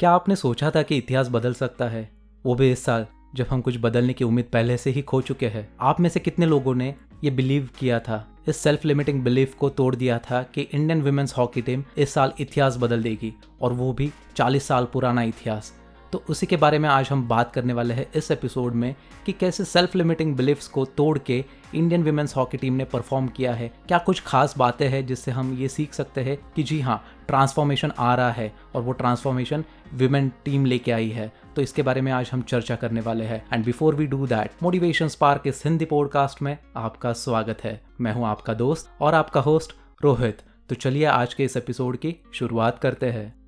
क्या 0.00 0.10
आपने 0.10 0.36
सोचा 0.36 0.70
था 0.70 0.82
कि 0.82 0.96
इतिहास 0.96 1.28
बदल 1.28 1.54
सकता 1.54 1.88
है? 1.88 2.10
वो 2.46 2.54
भी 2.54 2.72
इस 2.72 2.84
साल, 2.84 3.06
जब 3.34 3.46
हम 3.50 3.60
कुछ 3.60 3.78
बदलने 3.80 4.12
की 4.12 4.24
उम्मीद 4.24 4.44
पहले 4.52 4.76
से 4.76 4.90
ही 4.90 5.02
खो 5.02 5.20
चुके 5.20 5.48
हैं। 5.48 5.68
आप 5.80 6.00
में 6.00 6.08
से 6.10 6.20
कितने 6.20 6.46
लोगों 6.46 6.74
ने 6.74 6.94
ये 7.24 7.30
बिलीव 7.30 7.68
किया 7.78 8.00
था? 8.00 8.28
इस 8.48 8.56
सेल्फ 8.56 8.84
लिमिटिंग 8.84 9.24
बिलीफ 9.24 9.54
को 9.54 9.68
तोड़ 9.68 9.96
दिया 9.96 10.18
था 10.18 10.42
कि 10.42 10.60
इंडियन 10.60 11.02
वुमेन्स 11.02 11.36
हॉकी 11.38 11.62
टीम 11.62 11.84
इस 11.98 12.10
साल 12.10 12.32
इतिहास 12.40 12.76
बदल 12.76 13.02
देगी, 13.02 13.34
और 13.62 13.72
वो 13.72 13.92
भी 13.92 14.12
40 14.36 14.64
साल 14.64 14.84
पुराना 14.84 15.22
इतिहास। 15.22 15.79
तो 16.12 16.22
उसी 16.30 16.46
के 16.46 16.56
बारे 16.56 16.78
में 16.78 16.88
आज 16.88 17.08
हम 17.10 17.28
बात 17.28 17.52
करने 17.52 17.72
वाले 17.72 17.94
हैं 17.94 18.06
इस 18.16 18.30
एपिसोड 18.30 18.74
में 18.74 18.94
कि 19.26 19.32
कैसे 19.32 19.64
सेल्फ 19.64 19.94
लिमिटिंग 19.96 20.34
बिलीफ्स 20.36 20.68
को 20.68 20.84
तोड़ 20.84 21.18
के 21.18 21.44
इंडियन 21.74 22.04
वुमेन्स 22.04 22.36
हॉकी 22.36 22.58
टीम 22.58 22.74
ने 22.74 22.84
परफॉर्म 22.84 23.28
किया 23.28 23.52
है। 23.54 23.70
क्या 23.88 23.98
कुछ 23.98 24.22
खास 24.26 24.54
बातें 24.58 24.88
हैं 24.88 25.06
जिससे 25.06 25.30
हम 25.30 25.52
ये 25.58 25.68
सीख 25.68 25.94
सकते 25.94 26.20
हैं 26.20 26.36
कि 26.56 26.62
जी 26.62 26.80
हाँ 26.80 27.02
ट्रांसफॉर्मेशन 27.28 27.92
आ 27.98 28.14
रहा 28.14 28.30
है 28.30 28.52
और 28.74 28.82
वो 28.82 28.92
ट्रांसफॉर्मेशन 28.92 29.64
वुमेन 29.94 30.32
टीम 30.44 30.66
लेके 30.66 30.92
आई 30.92 31.08
है। 31.08 31.32
तो 31.56 31.62
इसके 31.62 31.82
बारे 31.82 32.00
में 32.00 32.12
आज 32.12 32.30
हम 32.32 32.42
चर्चा 32.42 32.76
करने 32.76 33.00
वाले 33.00 33.24
हैं। 33.24 33.44
And 33.52 33.64
before 33.64 33.94
we 33.94 34.06
do 34.06 34.26
that 34.26 34.62
motivation 34.62 35.08
spark 35.08 35.42
इस 35.46 35.62
हिंदी 35.64 35.84
पॉडकास्ट 35.84 36.42
में 36.42 36.56
आपका 36.76 37.12
स्वागत 37.12 37.64
है। 37.64 37.80
मैं 38.00 38.14
हूँ 38.14 38.26
आपका 38.26 38.54
दोस्त 38.54 38.90
और 39.00 39.14
आपका 39.14 39.40
होस्ट 39.40 39.74
रोहित। 40.04 40.42
तो 40.68 40.74
चलिए 40.74 41.04
आज 41.04 41.34
के 41.34 41.44
इस 41.44 41.56
एपिसोड 41.56 41.96
की 41.96 42.16
शुरुआत 42.34 42.78
करते 42.78 43.06
हैं। 43.06 43.39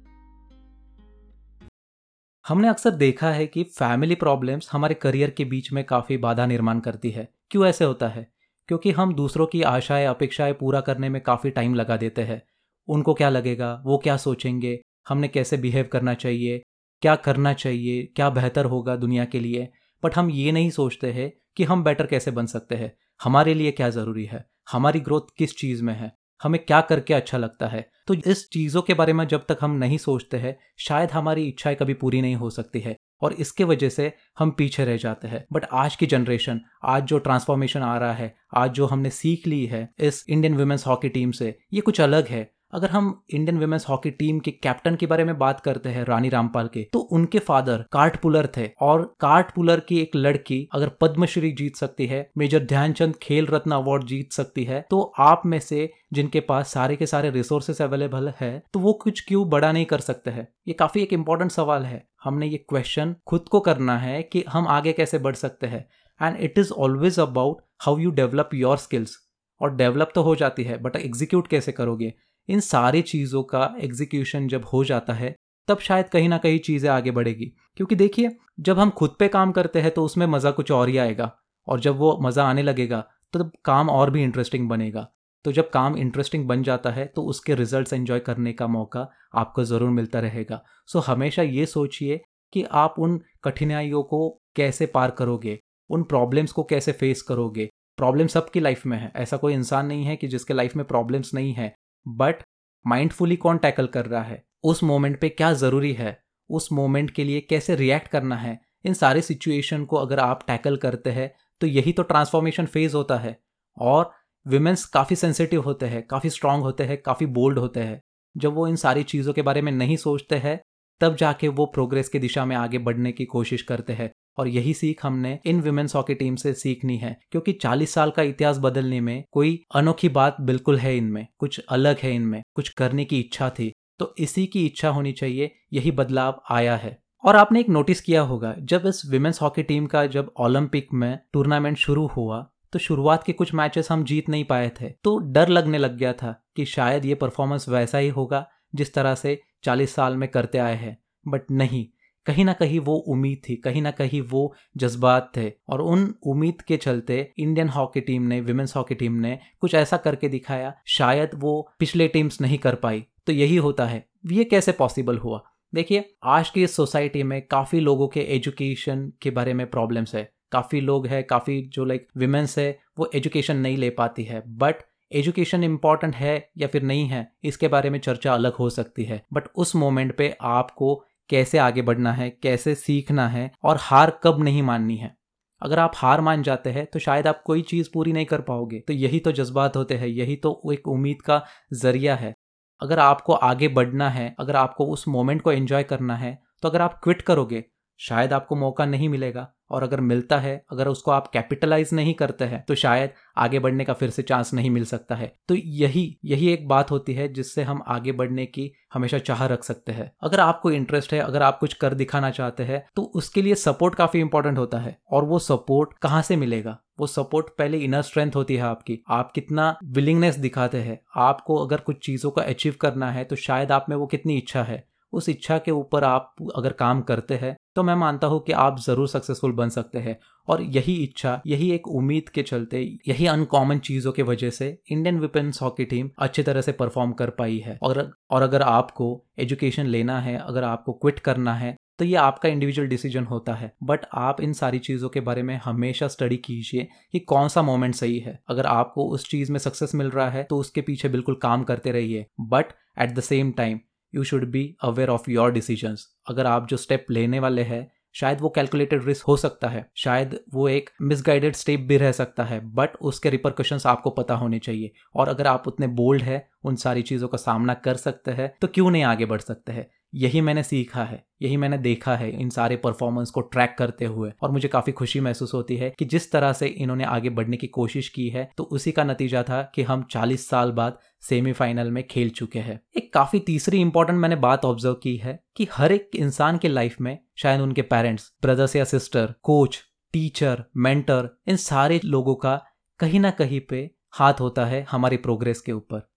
हमने 2.49 2.69
अक्सर 2.69 2.91
देखा 2.91 3.31
है 3.31 3.47
कि 3.47 3.65
फैमिली 3.65 4.15
प्रॉब्लम्स 4.15 4.69
हमारे 4.73 4.95
करियर 4.95 5.31
के 5.31 5.45
बीच 5.45 5.73
में 5.73 5.85
काफ़ी 5.85 6.17
बाधा 6.17 6.47
निर्माण 6.47 6.81
करती 6.81 7.11
है। 7.11 7.29
क्यों 7.51 7.67
ऐसे 7.67 7.85
होता 7.85 8.09
है? 8.09 8.33
क्योंकि 8.69 8.91
हम 8.91 9.15
दूसरों 9.15 9.47
की 9.47 9.63
आशाएँ, 9.63 10.07
अपेक्षाएँ 10.07 10.53
पूरा 10.53 10.81
करने 10.81 11.09
में 11.09 11.23
काफ़ी 11.23 11.51
टाइम 11.51 11.75
लगा 11.75 11.97
देते 11.97 12.23
हैं। 12.23 12.43
उनको 12.89 13.15
क्या 13.15 13.29
लगेगा? 13.29 13.83
वो 13.85 13.99
क्या 13.99 14.17
सोचेंगे? 14.17 14.81
हमने 15.09 15.29
कैसे 15.29 15.57
बिहेव 15.57 15.89
करना 15.93 16.15
चाहिए? 16.15 16.63
क्या 17.03 17.17
करना 17.17 17.53
चाहिए? 17.53 18.03
क्या 18.03 18.31
बेहतर 18.31 18.65
होगा 18.65 18.97
दुनिया 18.97 19.25
के 19.25 19.41
लिए? 19.41 19.73
बट 20.05 20.17
हम 20.17 20.31
ये 20.31 20.53
नहीं 20.53 20.71
सोचते 20.71 21.13
हैं 21.13 21.33
कि 21.57 21.65
हम 21.65 21.85
बेटर 21.85 22.07
कैसे 22.07 22.31
बन 22.31 22.47
सकते 22.47 22.75
हैं। 22.75 22.97
हमारे 23.23 23.55
लिए 23.55 23.71
क्या 23.73 23.91
ज़रूरी 23.91 24.25
है? 24.25 24.49
हमारी 24.73 25.01
ग्रोथ 25.01 25.21
किस 25.37 25.57
चीज़ 25.57 25.83
में 25.83 25.95
है? 25.95 26.22
हमें 26.43 26.65
क्या 26.65 26.81
करके 26.81 27.15
अच्छा 27.15 27.39
लगता 27.39 27.67
है। 27.67 27.87
तो 28.07 28.15
इस 28.15 28.49
चीज़ों 28.51 28.83
के 28.83 28.95
बारे 28.95 29.13
में 29.13 29.27
जब 29.27 29.45
तक 29.49 29.59
हम 29.61 29.71
नहीं 29.71 29.99
सोचते 29.99 30.37
हैं, 30.37 30.57
शायद 30.79 31.11
हमारी 31.11 31.47
इच्छाएँ 31.49 31.77
कभी 31.77 31.95
पूरी 31.95 32.21
नहीं 32.21 32.37
हो 32.37 32.51
सकती 32.51 32.81
है 32.81 32.97
और 33.23 33.33
इसके 33.33 33.65
वजह 33.65 33.89
से 33.89 34.13
हम 34.39 34.51
पीछे 34.51 34.85
रह 34.85 34.97
जाते 34.97 35.29
हैं। 35.29 35.45
बट 35.53 35.65
आज 35.73 35.97
की 35.97 36.07
जनरेशन 36.07 36.61
आज 36.85 37.03
जो 37.03 37.19
ट्रांसफॉर्मेशन 37.19 37.81
आ 37.81 37.97
रहा 37.99 38.13
है, 38.13 38.35
आज 38.55 38.71
जो 38.71 38.87
हमने 38.87 39.11
सीख 39.11 39.47
ली 39.47 39.65
है 39.67 39.89
इस 39.99 40.25
इंडियन 40.29 40.57
वुमेन्स 40.57 40.87
हॉकी 40.87 41.09
टीम 41.09 41.31
से, 41.31 41.59
ये 41.73 41.81
कुछ 41.81 42.01
अलग 42.01 42.29
है। 42.29 42.51
अगर 42.73 42.91
हम 42.91 43.09
इंडियन 43.31 43.59
वुमेन्स 43.61 43.89
हॉकी 43.89 44.11
टीम 44.11 44.39
के 44.41 44.51
कैप्टन 44.53 44.95
के 44.97 45.07
बारे 45.07 45.25
में 45.25 45.37
बात 45.39 45.61
करते 45.61 45.89
हैं, 45.89 46.05
रानी 46.05 46.29
रामपाल 46.29 46.69
के 46.69 46.87
तो 46.93 46.99
उनके 46.99 47.39
फादर 47.39 47.85
कार्ट 47.93 48.17
पुलर 48.17 48.47
थे। 48.57 48.67
और 48.81 49.03
कार्ट 49.21 49.51
पुलर 49.55 49.81
की 49.81 49.99
एक 50.01 50.17
लड़की 50.17 50.69
अगर 50.73 50.89
पद्मश्री 51.01 51.51
जीत 51.53 51.77
सकती 51.77 52.07
है, 52.07 52.31
मेजर 52.39 52.65
ध्यानचंद 52.65 53.17
खेल 53.23 53.47
रत्न 53.47 53.73
अवार्ड 53.73 54.05
जीत 54.05 54.33
सकती 54.33 54.65
है 54.65 54.85
तो 54.91 55.01
आप 55.21 55.43
में 55.47 55.59
से 55.61 55.91
जिनके 56.13 56.41
पास 56.43 56.73
सारे 56.73 56.97
के 56.97 57.07
सारे 57.07 57.31
रिसोर्सेस 57.31 57.83
अवेलेबल 57.83 58.33
है 58.41 58.63
तो 58.73 58.81
वो 58.81 58.93
कुछ 59.03 59.25
क्यों 59.29 59.49
बड़ा 59.49 59.73
नहीं 59.73 59.85
कर 59.87 60.01
सकते 60.01 60.31
हैं? 60.31 60.49
ये 60.69 60.75
काफ़ी 60.75 61.03
एक 61.03 61.13
इंपॉर्टेंट 61.13 61.51
सवाल 61.51 61.85
है। 61.85 62.03
हमने 62.25 62.47
ये 62.47 62.65
क्वेश्चन 62.69 63.15
खुद 63.27 63.49
को 63.51 63.61
करना 63.61 63.99
है 63.99 64.23
कि 64.23 64.45
हम 64.49 64.69
आगे 64.71 64.93
कैसे 64.93 65.19
बढ़ 65.19 65.35
सकते 65.37 65.67
हैं। 65.67 65.87
And 66.21 66.37
it 66.41 66.59
is 66.59 66.73
always 66.73 67.21
about 67.21 67.63
how 67.81 67.99
you 67.99 68.11
develop 68.13 68.51
your 68.55 68.77
skills 68.79 69.17
और 69.61 69.75
डेवलप 69.77 70.13
तो 70.15 70.23
हो 70.23 70.35
जाती 70.37 70.65
है 70.65 70.83
बट 70.83 70.97
एग्जीक्यूट 70.97 71.49
कैसे 71.49 71.73
करोगे? 71.73 72.13
इन 72.53 72.61
सारी 72.61 73.03
चीज़ों 73.03 73.43
का 73.45 73.75
एग्जीक्यूशन 73.81 74.49
जब 74.49 74.65
हो 74.65 74.83
जाता 74.85 75.13
है, 75.13 75.35
तब 75.69 75.79
शायद 75.79 76.09
कहीं 76.09 76.29
ना 76.29 76.39
कहीं 76.39 76.59
चीज़ें 76.61 76.89
आगे 76.91 77.11
बढ़ेगी। 77.11 77.53
क्योंकि 77.77 77.95
देखिए, 77.97 78.37
जब 78.61 78.79
हम 78.79 78.91
खुद 78.91 79.15
पे 79.19 79.29
काम 79.29 79.53
करते 79.53 79.81
हैं 79.81 79.91
तो 79.91 80.05
उसमें 80.05 80.27
मज़ा 80.27 80.51
कुछ 80.51 80.71
और 80.73 80.89
ही 80.89 80.97
आएगा। 80.99 81.31
और 81.67 81.81
जब 81.81 81.97
वो 81.99 82.19
मज़ा 82.23 82.45
आने 82.45 82.63
लगेगा 82.63 83.05
तो 83.35 83.39
तब 83.39 83.53
काम 83.65 83.91
और 83.91 84.11
भी 84.11 84.23
इंटरेस्टिंग 84.23 84.69
बनेगा। 84.69 85.07
तो 85.45 85.53
जब 85.53 85.71
काम 85.71 85.97
इंटरेस्टिंग 85.97 86.47
बन 86.49 86.63
जाता 86.63 86.91
है 86.91 87.05
तो 87.07 87.23
उसके 87.25 87.55
रिजल्ट्स 87.55 87.93
एंजॉय 87.93 88.21
करने 88.21 88.53
का 88.53 88.67
मौका 88.67 89.07
आपको 89.35 89.65
ज़रूर 89.65 89.91
मिलता 89.91 90.21
रहेगा। 90.21 90.63
सो 90.89 90.99
हमेशा 90.99 91.43
ये 91.43 91.67
सोचिए 91.67 92.21
कि 92.53 92.63
आप 92.73 92.95
उन 92.99 93.21
कठिनाइयों 93.45 94.03
को 94.03 94.29
कैसे 94.57 94.87
पार 94.87 95.11
करोगे, 95.11 95.59
उन 95.91 96.03
प्रॉब्लम्स 96.03 96.53
को 96.53 96.63
कैसे 96.65 96.93
फेस 96.93 97.23
करोगे। 97.23 97.69
प्रॉब्लम 97.99 98.27
सबकी 98.27 98.61
लाइफ 98.61 98.85
में 98.87 98.97
है। 98.99 99.11
ऐसा 99.17 99.37
कोई 99.37 99.55
इंसान 99.55 99.87
नहीं 99.87 100.05
है 100.05 100.17
कि 100.17 100.29
जिसके 100.29 100.55
लाइफ 100.55 100.77
में 100.77 100.85
प्रॉब्लम्स 100.87 101.33
नहीं 101.35 101.53
है। 101.55 101.75
बट 102.09 102.43
माइंडफुली 102.87 103.37
कौन 103.37 103.59
टैकल 103.59 103.87
कर 103.87 104.07
रहा 104.07 104.23
है? 104.23 104.45
उस 104.65 104.83
मोमेंट 104.83 105.21
पे 105.21 105.29
क्या 105.29 105.53
ज़रूरी 105.53 105.93
है? 105.93 106.23
उस 106.51 106.73
मोमेंट 106.73 107.11
के 107.11 107.25
लिए 107.25 107.41
कैसे 107.41 107.77
रिएक्ट 107.77 108.09
करना 108.09 108.37
है? 108.37 108.61
इन 108.85 108.95
सारे 108.95 109.23
सिचुएशन 109.23 109.85
को 109.85 109.97
अगर 109.97 110.19
आप 110.19 110.45
टैकल 110.47 110.77
करते 110.77 111.11
हैं 111.11 111.33
तो 111.61 111.67
यही 111.67 111.93
तो 111.93 112.03
ट्रांसफॉर्मेशन 112.03 112.67
फ़ेज़ 112.67 112.97
होता 112.97 113.17
है। 113.17 113.39
और 113.79 114.11
विमेंस 114.47 114.85
काफ़ी 114.85 115.17
सेंसिटिव 115.17 115.63
होते 115.63 115.87
हैं, 115.87 116.07
काफ़ी 116.07 116.31
स्ट्रांग 116.31 116.63
होते 116.63 116.85
हैं, 116.85 117.03
काफ़ी 117.03 117.27
बोल्ड 117.27 117.59
होते 117.59 117.81
हैं। 117.81 118.01
जब 118.37 118.55
वो 118.55 118.67
इन 118.69 118.77
सारी 118.77 119.03
चीज़ों 119.03 119.33
के 119.33 119.43
बारे 119.43 119.63
में 119.63 119.73
नहीं 119.73 119.97
सोचते 119.97 120.37
हैं, 120.37 120.61
तब 121.01 121.17
जाके 121.17 121.49
वो 121.49 121.67
प्रोग्रेस 121.67 122.09
की 122.09 122.19
दिशा 122.19 122.45
में 122.45 122.57
आगे 122.57 122.79
बढ़ने 122.79 123.13
की 123.13 123.25
कोशिश 123.25 123.63
करते 123.63 123.93
हैं। 123.93 124.13
और 124.39 124.49
यही 124.49 124.75
सीख 124.75 125.05
हमने 125.05 125.39
इन 125.47 125.61
वुमेन्स 125.61 125.95
हॉकी 125.95 126.15
टीम 126.15 126.37
से 126.37 126.53
सीखनी 126.55 126.97
है, 126.97 127.17
क्योंकि 127.31 127.53
40 127.53 127.95
साल 127.95 128.11
का 128.11 128.23
इतिहास 128.23 128.59
बदलने 128.59 129.01
में 129.01 129.25
कोई 129.33 129.59
अनोखी 129.75 130.09
बात 130.09 130.41
बिल्कुल 130.41 130.79
है 130.79 130.97
इनमें, 130.97 131.27
कुछ 131.39 131.61
अलग 131.61 131.99
है 131.99 132.15
इनमें, 132.15 132.43
कुछ 132.55 132.69
करने 132.69 133.05
की 133.05 133.21
इच्छा 133.21 133.51
थी। 133.51 133.73
तो 133.99 134.15
इसी 134.19 134.47
की 134.47 134.65
इच्छा 134.67 134.89
होनी 134.89 135.13
चाहिए, 135.13 135.51
यही 135.73 135.91
बदलाव 135.91 136.43
आया 136.51 136.77
है। 136.77 136.99
और 137.25 137.37
आपने 137.37 137.61
एक 137.61 137.69
नोटिस 137.69 138.01
किया 138.01 138.21
होगा, 138.23 138.55
जब 138.59 138.87
इस 138.87 139.03
विमेंस 139.11 139.43
हॉकी 139.43 139.63
टीम 139.63 139.87
का 139.87 140.07
जब 140.07 140.33
ओलंपिक 140.41 140.89
में 140.93 141.19
टूर्नामेंट 141.33 141.77
शुरू 141.77 142.07
हुआ 142.07 142.49
तो 142.73 142.79
शुरुआत 142.79 143.23
के 143.23 143.33
कुछ 143.33 143.53
मैचेस 143.55 143.91
हम 143.91 144.05
जीत 144.05 144.29
नहीं 144.29 144.45
पाए 144.45 144.71
थे। 144.81 144.89
तो 145.05 145.17
डर 145.33 145.49
लगने 145.49 145.79
लग 145.79 145.97
गया 145.97 146.13
था 146.13 146.33
कि 146.57 146.65
शायद 146.65 147.05
ये 147.05 147.15
परफॉर्मेंस 147.15 147.69
वैसा 147.69 147.99
ही 147.99 148.09
होगा, 148.09 148.47
जिस 148.75 148.95
तरह 148.95 149.15
से 149.15 149.41
40 149.65 149.95
साल 149.95 150.17
में 150.17 150.29
करते 150.29 150.59
आए 150.59 150.77
हैं। 150.77 150.97
बट 151.29 151.51
नहीं 151.51 151.87
कहीं 152.27 152.45
ना 152.45 152.53
कहीं 152.53 152.81
वो 152.81 152.97
उम्मीद 152.97 153.43
थी, 153.49 153.57
कहीं 153.57 153.83
ना 153.83 153.91
कहीं 153.91 154.21
वो 154.21 154.55
जज्बात 154.77 155.33
थे। 155.37 155.53
और 155.69 155.81
उन 155.81 156.15
उम्मीद 156.23 156.63
के 156.63 156.77
चलते 156.77 157.33
इंडियन 157.39 157.69
हॉकी 157.69 158.01
टीम 158.01 158.23
ने 158.23 158.41
विमेंस 158.41 158.77
हॉकी 158.77 158.95
टीम 158.95 159.13
ने 159.13 159.39
कुछ 159.61 159.75
ऐसा 159.75 159.97
करके 159.97 160.29
दिखाया, 160.29 160.75
शायद 160.87 161.31
वो 161.35 161.71
पिछले 161.79 162.09
टीम्स 162.09 162.41
नहीं 162.41 162.59
कर 162.59 162.75
पाई। 162.75 163.05
तो 163.27 163.33
यही 163.33 163.57
होता 163.57 163.87
है। 163.87 164.07
ये 164.33 164.45
कैसे 164.45 164.73
पॉसिबल 164.73 165.19
हुआ? 165.19 165.43
देखिए, 165.75 166.15
आज 166.25 166.51
की 166.51 166.63
इस 166.63 166.77
सोसाइटी 166.77 167.23
में 167.23 167.47
काफ़ी 167.47 167.81
लोगों 167.81 168.09
के 168.09 168.21
एजुकेशन 168.21 169.13
के 169.23 169.31
बारे 169.31 169.55
में 169.55 169.71
प्रॉब्लम्स 169.71 170.15
है। 170.15 170.33
काफ़ी 170.53 170.81
लोग 170.81 171.07
है, 171.07 171.23
काफ़ी 171.23 171.63
जो 171.63 171.85
लाइक 171.85 172.09
विमेंस 172.17 172.59
है, 172.59 172.79
वो 172.99 173.11
एजुकेशन 173.15 173.57
नहीं 173.57 173.77
ले 173.77 173.91
पाती 173.91 174.25
है। 174.25 174.43
बट 174.47 174.75
एजुकेशन 175.13 175.65
इंपॉर्टेंट 175.65 176.15
है 176.15 176.51
या 176.59 176.69
फिर 176.69 176.83
नहीं 176.83 177.07
है, 177.07 177.33
इसके 177.45 177.69
बारे 177.69 177.91
में 177.91 177.99
चर्चा 177.99 178.35
अलग 178.35 178.53
हो 178.53 178.71
सकती 178.71 179.05
है। 179.05 179.23
बट 179.33 179.43
उस 179.57 179.77
मोमेंट 179.77 180.17
पे 180.17 180.37
आपको 180.41 181.05
कैसे 181.31 181.59
आगे 181.59 181.83
बढ़ना 181.83 182.13
है, 182.13 182.31
कैसे 182.33 182.75
सीखना 182.75 183.29
है 183.29 183.51
और 183.65 183.77
हार 183.81 184.19
कब 184.25 184.43
नहीं 184.45 184.63
माननी 184.63 184.97
है। 184.97 185.15
अगर 185.63 185.79
आप 185.79 185.93
हार 185.97 186.21
मान 186.21 186.43
जाते 186.43 186.71
हैं 186.71 186.87
तो 186.87 186.99
शायद 186.99 187.27
आप 187.27 187.43
कोई 187.47 187.63
चीज़ 187.63 187.89
पूरी 187.95 188.13
नहीं 188.13 188.27
कर 188.27 188.41
पाओगे। 188.41 188.79
तो 188.81 188.93
यही 188.93 189.21
तो 189.21 189.33
जज्बात 189.33 189.77
होते 189.77 189.95
हैं, 189.95 190.07
यही 190.07 190.37
तो 190.37 190.61
एक 190.73 190.89
उम्मीद 190.89 191.23
का 191.23 191.43
ज़रिया 191.73 192.17
है। 192.17 192.33
अगर 192.81 192.99
आपको 192.99 193.33
आगे 193.33 193.69
बढ़ना 193.69 194.09
है, 194.11 194.35
अगर 194.41 194.57
आपको 194.57 194.87
उस 194.87 195.07
मोमेंट 195.09 195.43
को 195.43 195.53
एंजॉय 195.53 195.83
करना 195.83 196.17
है 196.17 196.39
तो 196.63 196.69
अगर 196.69 196.81
आप 196.81 197.01
क्विट 197.05 197.23
करोगे 197.23 197.65
शायद 198.03 198.33
आपको 198.33 198.57
मौका 198.57 198.87
नहीं 198.87 199.09
मिलेगा। 199.09 199.49
और 199.71 199.83
अगर 199.83 200.01
मिलता 200.01 200.39
है, 200.39 200.65
अगर 200.73 200.89
उसको 200.89 201.11
आप 201.11 201.27
कैपिटलाइज 201.27 201.91
नहीं 201.93 202.13
करते 202.15 202.45
हैं 202.45 202.63
तो 202.69 202.75
शायद 202.75 203.11
आगे 203.37 203.59
बढ़ने 203.59 203.85
का 203.85 203.93
फिर 203.93 204.11
से 204.11 204.23
चांस 204.23 204.53
नहीं 204.55 204.71
मिल 204.71 204.85
सकता 204.85 205.15
है। 205.15 205.33
तो 205.49 205.55
यही 205.55 206.19
यही 206.25 206.53
एक 206.53 206.67
बात 206.69 206.91
होती 206.91 207.15
है 207.15 207.29
जिससे 207.33 207.63
हम 207.63 207.83
आगे 207.87 208.13
बढ़ने 208.13 208.47
की 208.47 208.71
हमेशा 208.95 209.19
चाह 209.19 209.47
रख 209.47 209.65
सकते 209.65 209.93
हैं। 209.93 210.11
अगर 210.23 210.41
आपको 210.41 210.71
इंटरेस्ट 210.71 211.13
है, 211.13 211.21
अगर 211.21 211.43
आप 211.43 211.59
कुछ 211.59 211.75
कर 211.75 211.95
दिखाना 211.95 212.31
चाहते 212.31 212.63
हैं 212.63 212.85
तो 212.97 213.03
उसके 213.15 213.43
लिए 213.43 213.55
सपोर्ट 213.55 213.95
काफ़ी 213.95 214.21
इंपॉर्टेंट 214.21 214.59
होता 214.59 214.79
है। 214.79 214.97
और 215.11 215.25
वो 215.25 215.39
सपोर्ट 215.39 215.99
कहाँ 216.03 216.23
से 216.23 216.37
मिलेगा? 216.37 216.79
वो 216.99 217.07
सपोर्ट 217.07 217.47
पहले 217.59 217.79
इनर 217.79 218.03
स्ट्रेंथ 218.03 218.37
होती 218.37 218.57
है 218.57 218.63
आपकी। 218.63 219.03
आप 219.11 219.33
कितना 219.33 219.77
विलिंगनेस 219.85 220.37
दिखाते 220.37 220.79
हैं। 220.79 221.01
आपको 221.17 221.57
अगर 221.57 221.81
कुछ 221.81 222.05
चीज़ों 222.07 222.31
को 222.31 222.41
अचीव 222.41 222.75
करना 222.81 223.11
है 223.11 223.25
तो 223.25 223.37
शायद 223.39 223.73
आप 223.73 223.87
में 223.89 223.97
वो 223.97 224.07
कितनी 224.07 224.37
इच्छा 224.39 224.63
है। 224.63 224.85
उस 225.13 225.29
इच्छा 225.29 225.59
के 225.59 225.71
ऊपर 225.71 226.05
आप 226.05 226.35
अगर 226.57 226.73
काम 226.73 227.01
करते 227.03 227.35
हैं 227.35 227.57
तो 227.77 227.83
मैं 227.83 227.95
मानता 227.97 228.27
हूँ 228.27 228.41
कि 228.41 228.53
आप 228.55 228.79
ज़रूर 228.81 229.09
सक्सेसफुल 229.09 229.53
बन 229.53 229.69
सकते 229.71 229.99
हैं। 229.99 230.19
और 230.49 230.63
यही 230.63 230.95
इच्छा, 230.95 231.41
यही 231.47 231.71
एक 231.73 231.87
उम्मीद 231.89 232.29
के 232.29 232.43
चलते, 232.43 232.81
यही 233.09 233.27
अनकॉमन 233.27 233.79
चीज़ों 233.81 234.13
की 234.13 234.23
वजह 234.23 234.51
से 234.51 234.77
इंडियन 234.89 235.19
विपेंस 235.21 235.63
हॉकी 235.63 235.85
टीम 235.85 236.11
अच्छी 236.19 236.43
तरह 236.43 236.61
से 236.61 236.73
परफॉर्म 236.73 237.13
कर 237.13 237.31
पाई 237.33 237.59
है। 237.59 237.79
और 237.83 238.11
और 238.31 238.43
अगर 238.43 238.63
आपको 238.63 239.25
एजुकेशन 239.39 239.87
लेना 239.87 240.21
है, 240.21 240.37
अगर 240.39 240.65
आपको 240.65 240.93
क्विट 240.95 241.19
करना 241.21 241.55
है 241.55 241.77
तो 241.99 242.05
ये 242.05 242.15
आपका 242.17 242.49
इंडिविजुअल 242.49 242.89
डिसीज़न 242.89 243.25
होता 243.25 243.55
है। 243.55 243.73
बट 243.83 244.07
आप 244.15 244.41
इन 244.41 244.53
सारी 244.53 244.79
चीज़ों 244.81 245.09
के 245.09 245.21
बारे 245.21 245.43
में 245.43 245.55
हमेशा 245.65 246.09
स्टडी 246.09 246.37
कीजिए 246.37 246.87
कि 247.13 247.19
कौन 247.21 247.49
सा 247.49 247.63
मोमेंट 247.63 247.95
सही 247.95 248.19
है। 248.19 248.39
अगर 248.49 248.67
आपको 248.67 249.05
उस 249.09 249.29
चीज़ 249.31 249.53
में 249.53 249.59
सक्सेस 249.61 249.95
मिल 249.95 250.11
रहा 250.11 250.29
है 250.31 250.43
तो 250.45 250.59
उसके 250.59 250.81
पीछे 250.81 251.09
बिल्कुल 251.09 251.35
काम 251.43 251.65
करते 251.65 251.93
रहिए। 251.93 252.27
But 252.43 252.73
at 252.99 253.11
the 253.11 253.21
same 253.23 253.53
time 253.53 253.81
you 254.15 254.25
should 254.25 254.51
be 254.51 254.75
aware 254.83 255.09
of 255.09 255.31
your 255.31 255.53
decisions 255.53 256.07
अगर 256.29 256.47
आप 256.47 256.67
जो 256.69 256.77
स्टेप 256.77 257.07
लेने 257.11 257.39
वाले 257.39 257.63
हैं, 257.63 257.91
शायद 258.15 258.41
वो 258.41 258.49
कैलकुलेटेड 258.49 259.05
रिस्क 259.05 259.27
हो 259.27 259.37
सकता 259.37 259.69
है, 259.69 259.87
शायद 259.97 260.39
वो 260.55 260.69
एक 260.69 260.91
मिसगाइडेड 261.03 261.55
स्टेप 261.55 261.81
भी 261.81 261.97
रह 261.97 262.13
सकता 262.13 262.45
है 262.45 262.61
बट 262.75 262.97
उसके 263.01 263.31
रिपरकशन 263.31 263.79
आपको 263.87 264.11
पता 264.11 264.35
होने 264.35 264.59
चाहिए। 264.59 264.93
और 265.15 265.29
अगर 265.29 265.47
आप 265.47 265.69
उतने 265.69 265.87
बोल्ड 265.87 266.23
है, 266.23 266.47
उन 266.65 266.77
सारी 266.77 267.03
चीज़ों 267.03 267.29
का 267.29 267.39
सामना 267.39 267.75
कर 267.75 267.97
सकते 267.97 268.31
हैं 268.31 268.53
तो 268.61 268.69
क्यों 268.69 268.91
नहीं 268.91 269.03
आगे 269.05 269.27
बढ़ 269.27 269.41
सकते 269.41 269.73
हैं? 269.73 269.91
यही 270.13 270.41
मैंने 270.41 270.63
सीखा 270.63 271.05
है, 271.05 271.23
यही 271.43 271.57
मैंने 271.57 271.79
देखा 271.79 272.15
है 272.17 272.31
इन 272.33 272.51
सारे 272.51 272.77
परफॉर्मेंस 272.77 273.31
को 273.31 273.41
ट्रैक 273.43 273.75
करते 273.79 274.05
हुए। 274.05 274.33
और 274.43 274.51
मुझे 274.51 274.69
काफ़ी 274.69 274.93
खुशी 274.93 275.21
महसूस 275.21 275.55
होती 275.55 275.77
है 275.77 275.91
कि 275.91 276.05
जिस 276.05 276.31
तरह 276.33 276.53
से 276.53 276.67
इन्होंने 276.67 277.05
आगे 277.05 277.31
बढ़ने 277.31 277.57
की 277.57 277.67
कोशिश 277.67 278.09
की 278.09 278.29
है 278.29 278.51
तो 278.57 278.65
उसी 278.65 278.93
का 278.93 279.05
नतीजा 279.05 279.43
था 279.43 279.63
कि 279.75 279.83
हम 279.83 280.03
40 280.03 280.49
साल 280.49 280.73
बाद 280.73 280.99
सेमीफाइनल 281.23 281.91
में 281.91 282.07
खेल 282.07 282.31
चुके 282.31 282.59
हैं। 282.59 282.81
एक 282.97 283.13
काफ़ी 283.15 283.39
तीसरी 283.39 283.81
इंपॉर्टेंट 283.81 284.19
मैंने 284.19 284.37
बात 284.37 284.65
ऑब्ज़र्व 284.65 284.95
की 284.95 285.17
है 285.17 285.39
कि 285.57 285.69
हर 285.73 285.93
एक 285.93 286.11
इंसान 286.17 286.59
के 286.59 286.69
लाइफ 286.69 287.01
में 287.01 287.19
शायद 287.37 287.61
उनके 287.61 287.83
पेरेंट्स 287.83 288.33
ब्रदर्स 288.43 288.77
या 288.77 288.85
सिस्टर 288.85 289.35
कोच 289.43 289.81
टीचर 290.15 290.65
मेंटर 290.77 291.29
इन 291.49 291.57
सारे 291.57 292.01
लोगों 292.05 292.35
का 292.35 292.61
कहीं 293.01 293.21
ना 293.21 293.31
कहीं 293.31 293.61
पे 293.61 293.91
हाथ 294.13 294.41
होता 294.41 294.65
है 294.67 294.87
हमारी 294.91 295.17
प्रोग्रेस 295.17 295.61
के 295.61 295.73
ऊपर। 295.73 296.09